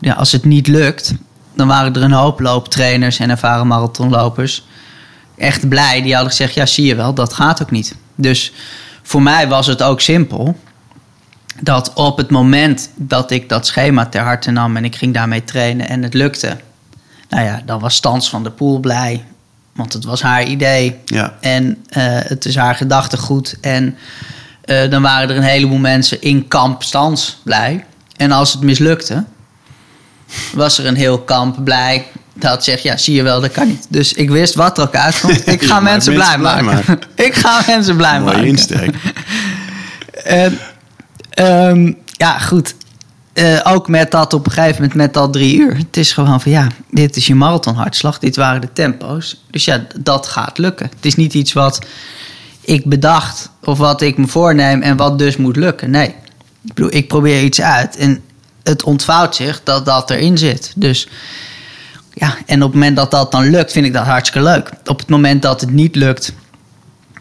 [0.00, 1.14] Ja, als het niet lukt,
[1.54, 4.66] dan waren er een hoop looptrainers en ervaren marathonlopers
[5.36, 6.02] echt blij.
[6.02, 7.94] Die hadden gezegd: Ja, zie je wel, dat gaat ook niet.
[8.14, 8.52] Dus
[9.02, 10.56] voor mij was het ook simpel
[11.60, 15.44] dat op het moment dat ik dat schema ter harte nam en ik ging daarmee
[15.44, 16.56] trainen en het lukte,
[17.28, 19.24] nou ja, dan was Stans van de Poel blij.
[19.72, 20.96] Want het was haar idee.
[21.04, 21.34] Ja.
[21.40, 23.56] En uh, het is haar gedachtegoed.
[23.60, 23.96] En
[24.64, 27.84] uh, dan waren er een heleboel mensen in kamp Stans blij.
[28.16, 29.24] En als het mislukte,
[30.52, 32.06] was er een heel kamp blij.
[32.34, 33.86] Dat zegt, ja, zie je wel, dat kan niet.
[33.88, 35.46] Dus ik wist wat er ook uitkomt.
[35.54, 36.64] Ik ga mensen, blij maken.
[36.64, 36.98] maken.
[37.26, 38.48] ik ga mensen blij Mooie maken.
[38.48, 38.94] insteek.
[40.24, 40.58] en,
[41.40, 42.74] um, ja, goed.
[43.34, 45.76] Uh, ook met dat op een gegeven moment, met dat drie uur.
[45.76, 48.18] Het is gewoon van, ja, dit is je marathonhartslag.
[48.18, 49.44] Dit waren de tempo's.
[49.50, 50.90] Dus ja, dat gaat lukken.
[50.96, 51.78] Het is niet iets wat
[52.60, 55.90] ik bedacht of wat ik me voorneem en wat dus moet lukken.
[55.90, 56.08] Nee,
[56.64, 58.22] ik bedoel, ik probeer iets uit en
[58.62, 60.72] het ontvouwt zich dat dat erin zit.
[60.76, 61.08] Dus
[62.12, 64.70] ja, en op het moment dat dat dan lukt, vind ik dat hartstikke leuk.
[64.84, 66.32] Op het moment dat het niet lukt,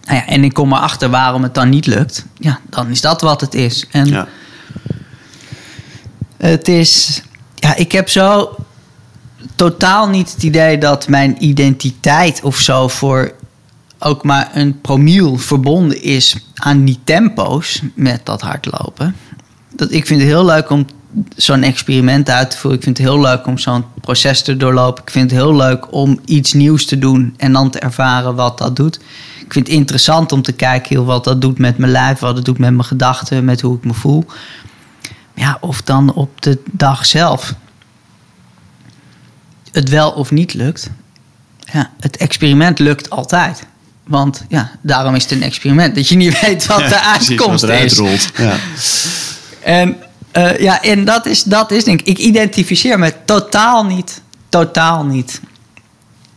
[0.07, 3.21] nou ja, en ik kom erachter waarom het dan niet lukt, ja, dan is dat
[3.21, 3.85] wat het is.
[3.91, 4.27] En Ja.
[6.37, 7.21] het is,
[7.55, 8.55] ja, ik heb zo
[9.55, 13.33] totaal niet het idee dat mijn identiteit of zo voor
[13.99, 19.15] ook maar een promiel verbonden is aan die tempo's met dat hardlopen.
[19.75, 20.85] Dat, ik vind het heel leuk om
[21.35, 22.77] zo'n experiment uit te voeren.
[22.79, 25.03] Ik vind het heel leuk om zo'n proces te doorlopen.
[25.03, 28.57] Ik vind het heel leuk om iets nieuws te doen en dan te ervaren wat
[28.57, 28.99] dat doet.
[29.47, 32.35] Ik vind het interessant om te kijken heel wat dat doet met mijn lijf, wat
[32.35, 34.25] het doet met mijn gedachten, met hoe ik me voel.
[35.33, 37.53] Ja, of dan op de dag zelf
[39.71, 40.89] het wel of niet lukt.
[41.73, 43.65] Ja, het experiment lukt altijd.
[44.03, 45.95] Want ja, daarom is het een experiment.
[45.95, 48.29] Dat je niet weet wat Ja, de precies, uitkomst wat is.
[48.37, 48.57] Ja.
[49.63, 49.97] En,
[50.37, 52.07] uh, ja, en dat is, dat is denk ik.
[52.07, 55.41] Ik identificeer me totaal niet, totaal niet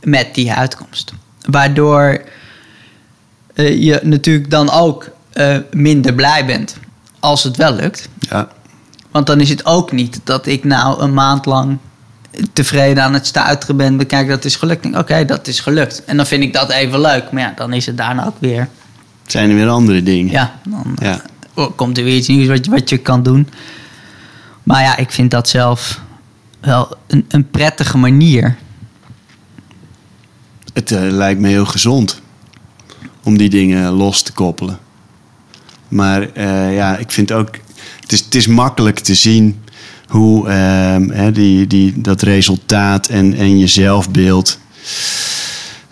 [0.02, 1.12] met die uitkomst.
[1.40, 2.24] Waardoor
[3.54, 6.76] uh, je natuurlijk dan ook uh, minder blij bent
[7.20, 8.08] als het wel lukt.
[8.18, 8.48] Ja.
[9.10, 11.78] Want dan is het ook niet dat ik nou een maand lang
[12.52, 13.96] tevreden aan het stuiteren ben.
[13.96, 14.86] Bekijk, dat is gelukt.
[14.86, 16.04] Oké, okay, dat is gelukt.
[16.04, 17.32] En dan vind ik dat even leuk.
[17.32, 18.68] Maar ja, dan is het daarna ook weer.
[19.26, 20.32] Zijn er weer andere dingen?
[20.32, 21.22] Ja, dan Ja.
[21.58, 23.48] uh, komt er weer iets nieuws wat je, wat je kan doen.
[24.62, 26.00] Maar ja, ik vind dat zelf
[26.60, 28.56] wel een, een prettige manier.
[30.72, 32.20] Het uh, lijkt me heel gezond
[33.22, 34.78] om die dingen los te koppelen.
[35.88, 37.50] Maar uh, ja, ik vind ook.
[38.00, 39.60] Het is, het is makkelijk te zien
[40.06, 40.52] hoe uh,
[41.16, 44.58] hè, die, die, dat resultaat en, en je zelfbeeld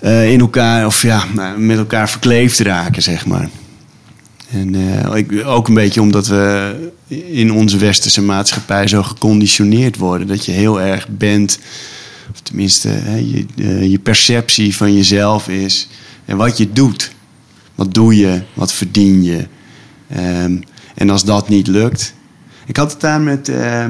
[0.03, 1.25] uh, in elkaar, of ja,
[1.57, 3.49] met elkaar verkleefd raken, zeg maar.
[4.51, 6.75] En eh, ik, ook een beetje omdat we
[7.07, 10.27] in onze westerse maatschappij zo geconditioneerd worden.
[10.27, 11.59] Dat je heel erg bent,
[12.33, 15.89] of tenminste hè, je, eh, je perceptie van jezelf is.
[16.25, 17.13] En wat je doet.
[17.79, 18.43] Wat doe je?
[18.55, 19.47] Wat verdien je?
[20.09, 20.57] Ehm,
[20.95, 22.15] en als dat niet lukt.
[22.67, 23.85] Ik had het daar met eh,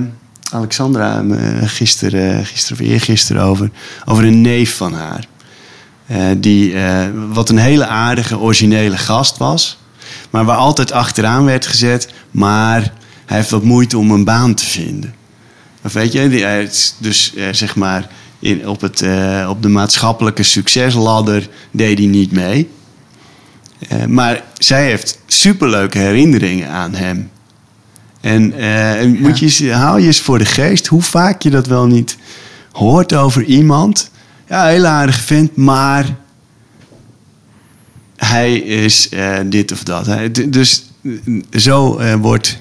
[0.51, 3.70] Alexandra eh, gisteren, gisteren of eergisteren over.
[4.05, 5.27] Over een neef van haar.
[6.07, 9.79] Eh, die, eh, wat een hele aardige, originele gast was.
[10.31, 12.12] Maar waar altijd achteraan werd gezet.
[12.31, 12.92] Maar
[13.27, 15.14] hij heeft wat moeite om een baan te vinden.
[15.85, 20.42] Of weet je, die, dus eh, zeg maar in, op, het, eh, op de maatschappelijke
[20.42, 22.68] succesladder deed hij niet mee.
[23.79, 27.31] Eh, maar zij heeft superleuke herinneringen aan hem.
[28.21, 31.67] En en moet je eens, haal je eens voor de geest hoe vaak je dat
[31.67, 32.17] wel niet
[32.73, 34.11] hoort over iemand.
[34.49, 36.17] Ja, een hele aardige vent, maar
[38.17, 40.05] hij is eh, dit of dat.
[40.33, 40.85] D- dus
[41.51, 42.59] zo wordt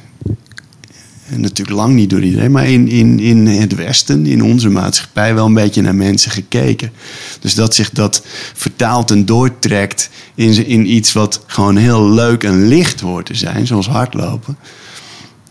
[1.29, 5.33] en natuurlijk lang niet door iedereen, maar in, in, in het Westen, in onze maatschappij,
[5.35, 6.91] wel een beetje naar mensen gekeken.
[7.39, 8.21] Dus dat zich dat
[8.53, 13.67] vertaalt en doortrekt in, in iets wat gewoon heel leuk en licht hoort te zijn,
[13.67, 14.57] zoals hardlopen.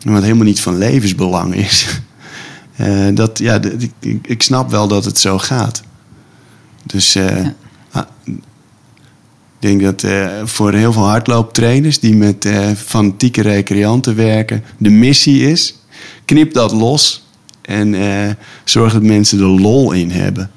[0.03, 1.87] En wat helemaal niet van levensbelang is.
[2.77, 3.61] Eh, dat, ja,
[4.01, 5.83] ik, ik- snap wel dat het zo gaat.
[6.83, 7.47] Dus eh,
[7.91, 8.03] ah,
[9.71, 14.91] ik denk dat eh, voor heel veel hardlooptrainers die met eh, fanatieke recreanten werken, de
[14.91, 15.79] missie is:
[16.25, 17.27] knip dat los
[17.63, 18.31] en eh,
[18.65, 20.51] zorg dat mensen er lol in hebben.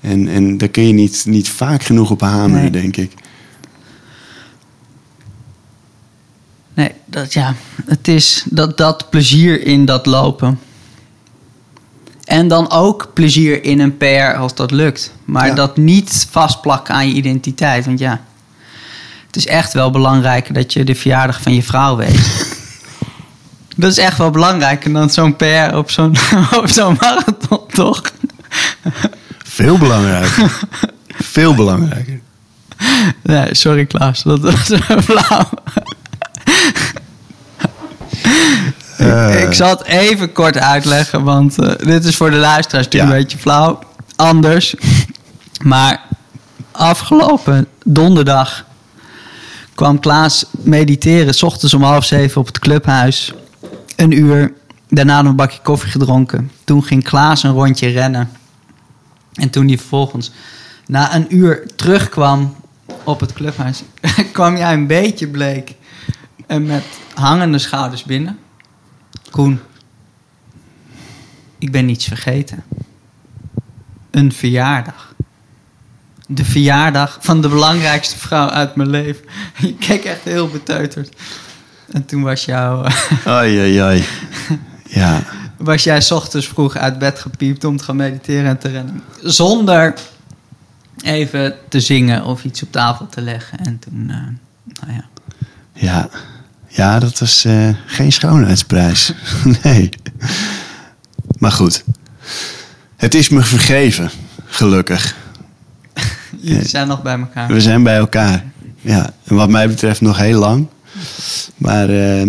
[0.00, 2.82] En, en daar kun je niet, niet vaak genoeg op hameren, Nee.
[2.82, 3.12] denk ik.
[6.74, 7.54] Nee, dat, ja,
[7.86, 10.58] het is dat, dat plezier in dat lopen.
[12.24, 15.12] En dan ook plezier in een PR als dat lukt.
[15.24, 15.54] Maar Ja.
[15.54, 17.86] dat niet vastplakken aan je identiteit.
[17.86, 18.24] Want ja,
[19.26, 22.54] het is echt wel belangrijk dat je de verjaardag van je vrouw weet.
[23.76, 26.16] dat is echt wel belangrijker dan zo'n PR op zo'n,
[26.62, 28.02] op zo'n marathon, toch?
[29.44, 30.58] Veel belangrijker.
[31.08, 32.20] Veel belangrijker.
[33.22, 34.72] Nee, sorry Klaas, dat was
[35.04, 35.48] flauw.
[38.96, 39.42] Eh.
[39.42, 43.16] ik zal het even kort uitleggen, want eh, dit is voor de luisteraars natuurlijk Ja.
[43.18, 43.78] een beetje flauw.
[44.16, 44.74] Anders.
[45.62, 46.00] Maar
[46.72, 48.64] afgelopen donderdag
[49.76, 51.34] kwam Klaas mediteren.
[51.34, 53.34] S ochtends om half zeven op het clubhuis.
[53.96, 54.52] Een uur.
[54.88, 56.50] Daarna een bakje koffie gedronken.
[56.64, 58.30] Toen ging Klaas een rondje rennen.
[59.34, 60.30] En toen hij vervolgens
[60.86, 62.56] na een uur terugkwam
[63.04, 63.82] op het clubhuis,
[64.32, 65.74] kwam jij een beetje bleek
[66.46, 66.84] en met
[67.14, 68.38] hangende schouders binnen.
[69.30, 69.60] Koen,
[71.58, 72.64] ik ben niets vergeten.
[74.10, 75.14] Een verjaardag.
[76.26, 79.24] De verjaardag van de belangrijkste vrouw uit mijn leven.
[79.58, 81.16] Je keek echt heel beteuterd.
[81.92, 82.90] En toen was, jou,
[83.24, 84.04] Ai, ai, ai.
[84.84, 85.22] Ja.
[85.56, 89.02] was jij 's ochtends vroeg uit bed gepiept om te gaan mediteren en te rennen.
[89.22, 89.94] Zonder
[91.02, 93.58] even te zingen of iets op tafel te leggen.
[93.58, 94.16] En toen, eh,
[94.80, 95.04] nou ja.
[95.72, 96.08] Ja,
[96.68, 99.12] ja dat was eh, geen schoonheidsprijs.
[99.62, 99.88] nee.
[101.38, 101.84] Maar goed.
[102.96, 104.10] Het is me vergeven,
[104.46, 105.16] gelukkig.
[106.40, 107.48] Jullie zijn nog bij elkaar.
[107.52, 108.44] We zijn bij elkaar.
[108.80, 110.66] Ja, en wat mij betreft nog heel lang.
[111.56, 112.28] Maar eh,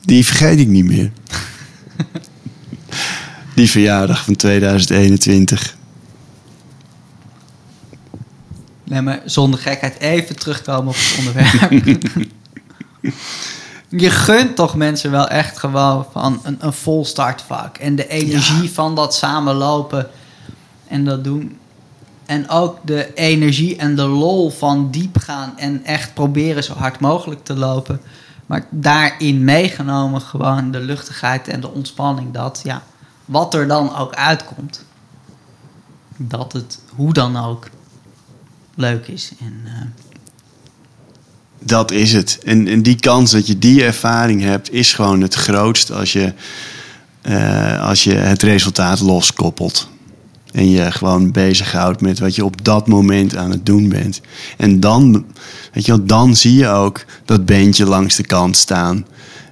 [0.00, 1.10] die vergeet ik niet meer.
[3.54, 5.76] die verjaardag van 2021.
[8.84, 11.72] Nee, maar zonder gekheid even terugkomen op het onderwerp.
[13.88, 17.76] je gunt toch mensen wel echt gewoon van een, een vol startvak.
[17.76, 20.08] En de energie van dat samenlopen
[20.88, 21.58] en dat doen.
[22.30, 27.00] En ook de energie en de lol van diep gaan en echt proberen zo hard
[27.00, 28.00] mogelijk te lopen.
[28.46, 32.32] Maar daarin meegenomen gewoon de luchtigheid en de ontspanning.
[32.32, 32.82] Dat ja,
[33.24, 34.84] wat er dan ook uitkomt.
[36.16, 37.68] Dat het hoe dan ook
[38.74, 39.32] leuk is.
[39.40, 39.72] En, eh,
[41.58, 42.38] Dat is het.
[42.44, 46.32] En, en die kans dat je die ervaring hebt, is gewoon het grootst als je,
[47.22, 49.88] eh, als je het resultaat loskoppelt.
[50.52, 54.20] En je gewoon bezighoudt met wat je op dat moment aan het doen bent.
[54.56, 55.24] En dan,
[55.72, 59.06] weet je wel, dan zie je ook dat bandje langs de kant staan.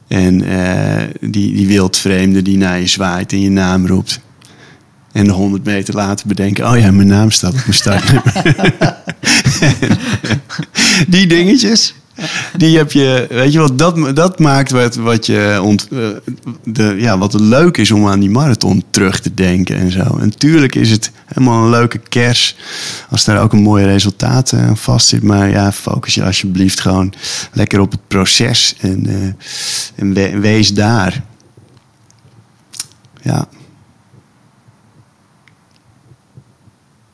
[0.08, 4.20] En eh, die, die wildvreemde die naar je zwaait en je naam roept.
[5.12, 8.32] En 100 meter later bedenken: oh ja, mijn naam staat op mijn startnummer.
[11.08, 11.94] die dingetjes.
[12.58, 16.08] Die heb je, weet je wat, dat, dat maakt wat, wat je ont, eh,
[16.64, 20.16] de, ja, wat het leuk is om aan die marathon terug te denken en zo.
[20.20, 22.56] En tuurlijk is het helemaal een leuke kers
[23.10, 25.22] als daar ook een mooi resultaat aan vast zit.
[25.22, 27.12] Maar ja, focus je alsjeblieft gewoon
[27.52, 29.32] lekker op het proces en, eh,
[29.96, 31.22] en we- wees daar.
[33.22, 33.48] Ja.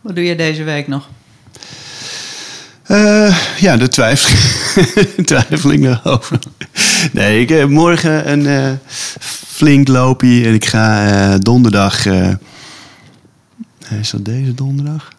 [0.00, 1.08] Wat doe je deze week nog?
[2.84, 4.36] Eh, ja, daar twijfel,
[5.24, 6.38] twijfel ik nog over.
[7.12, 8.72] Nee, ik heb morgen een eh,
[9.20, 12.06] flink loopje en ik ga eh, donderdag.
[12.06, 12.30] eh,
[14.00, 15.12] is dat deze donderdag?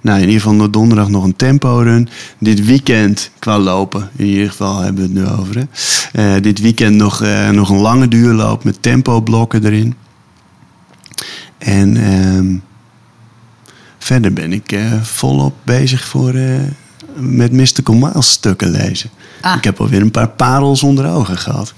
[0.00, 2.08] Nou, in ieder geval donderdag nog een tempo run.
[2.38, 5.56] Dit weekend qua lopen, in ieder geval hebben we het nu over.
[5.56, 5.64] Hè.
[6.36, 9.94] Eh, dit weekend nog, eh, nog een lange duurloop met tempo blokken erin.
[11.58, 12.56] En ehm,
[14.04, 16.58] verder ben ik eh, volop bezig voor, eh,
[17.14, 19.10] met Mystical Miles stukken lezen.
[19.40, 19.56] Ah.
[19.56, 21.74] Ik heb alweer een paar parels onder ogen gehad.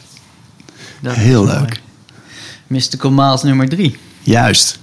[1.00, 1.60] Dat Heel is mooi.
[1.60, 1.80] leuk.
[2.66, 3.96] Mystical Miles nummer drie.
[4.20, 4.78] Juist.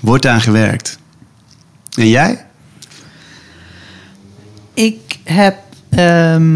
[0.00, 0.98] Wordt aan gewerkt.
[1.94, 2.46] En jij?
[4.74, 5.58] Ik heb.
[5.88, 6.54] ehm,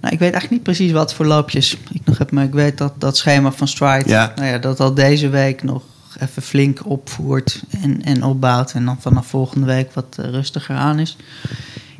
[0.00, 2.78] nou, ik weet eigenlijk niet precies wat voor loopjes ik nog heb, maar ik weet
[2.78, 4.08] dat dat schema van Stride.
[4.08, 4.32] Ja.
[4.36, 5.82] Nou ja, dat dat deze week nog
[6.18, 8.72] even flink opvoert en, en opbouwt.
[8.72, 11.16] En dan vanaf volgende week wat eh, rustiger aan is.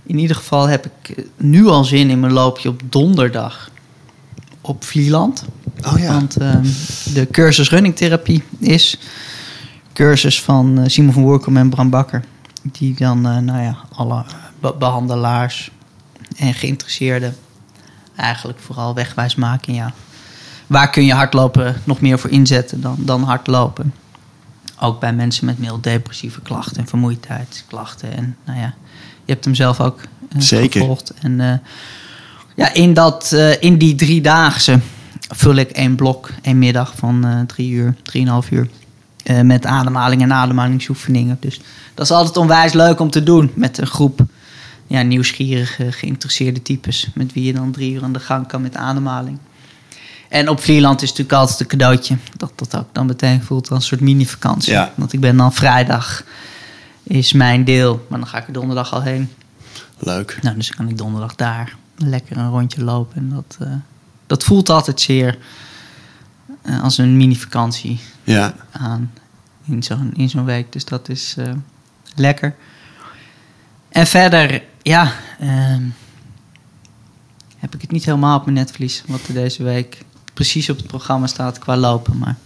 [0.02, 3.70] In ieder geval heb ik eh, nu al zin in mijn loopje op donderdag
[4.60, 5.44] op Vlieland.
[5.86, 6.12] Oh ja.
[6.12, 6.66] Want ehm,
[7.14, 8.98] de cursus running therapie is
[9.92, 12.24] cursus van eh, Simon van Woerkom en Bram Bakker.
[12.62, 14.24] Die dan, nou ja, alle
[14.60, 15.70] be- behandelaars
[16.36, 17.36] en geïnteresseerden
[18.16, 19.74] eigenlijk vooral wegwijs maken.
[19.74, 19.92] Ja.
[20.66, 23.92] Waar kun je hardlopen nog meer voor inzetten dan, dan hardlopen?
[24.80, 28.16] Ook bij mensen met mild depressieve klachten en vermoeidheidsklachten.
[28.16, 28.74] En nou ja,
[29.24, 30.80] je hebt hem zelf ook eh, Zeker.
[30.80, 31.12] gevolgd.
[31.20, 31.58] En eh,
[32.54, 34.80] ja, in, dat, eh, in die driedaagse
[35.28, 38.68] vul ik één blok, één middag van drie uur, drieënhalf uur.
[39.42, 41.36] met ademhaling en ademhalingsoefeningen.
[41.40, 41.60] Dus
[41.94, 44.20] dat is altijd onwijs leuk om te doen met een groep
[44.86, 47.08] ja, nieuwsgierige, geïnteresseerde types.
[47.14, 49.38] Met wie je dan drie uur aan de gang kan met ademhaling.
[50.28, 52.16] En op Vlieland is natuurlijk altijd een cadeautje.
[52.36, 54.72] Dat dat ook dan meteen voelt als een soort mini-vakantie.
[54.72, 54.92] Ja.
[54.96, 56.24] Want ik ben dan vrijdag,
[57.02, 58.06] is mijn deel.
[58.08, 59.30] Maar dan ga ik er donderdag al heen.
[59.98, 60.38] Leuk.
[60.42, 63.16] Nou, dus kan ik donderdag daar lekker een rondje lopen.
[63.16, 63.74] En dat, eh,
[64.26, 65.38] dat voelt altijd zeer
[66.62, 68.54] eh, als een mini-vakantie Ja.
[68.70, 69.12] aan
[69.64, 70.72] in zo'n in zo'n week.
[70.72, 71.52] Dus dat is eh,
[72.14, 72.54] lekker.
[73.88, 75.82] En verder, ja, ehm,
[77.58, 80.04] heb ik het niet helemaal op mijn netvlies wat er deze week
[80.38, 82.18] precies op het programma staat qua lopen.
[82.18, 82.36] Maar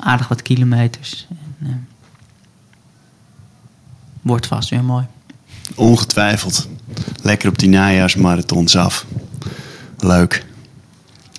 [0.00, 1.26] aardig wat kilometers.
[1.30, 1.72] En, eh,
[4.22, 5.06] wordt vast weer mooi.
[5.74, 6.68] Ongetwijfeld.
[7.22, 9.06] Lekker op die najaarsmarathons af.
[9.98, 10.46] Leuk.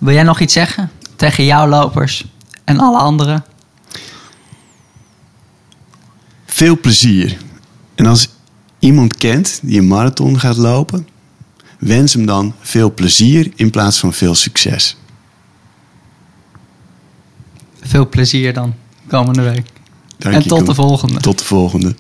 [0.01, 2.25] Wil jij nog iets zeggen tegen jouw lopers
[2.63, 3.45] en alle anderen?
[6.45, 7.37] Veel plezier.
[7.95, 8.29] En als
[8.79, 11.07] iemand kent die een marathon gaat lopen,
[11.79, 14.97] wens hem dan veel plezier in plaats van veel succes.
[17.85, 18.73] Veel plezier dan
[19.07, 19.65] komende week.
[20.17, 21.19] Dank en je, tot de volgende.
[21.19, 21.95] Tot de volgende.